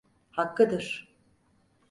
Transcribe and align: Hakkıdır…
Hakkıdır… 0.31 1.15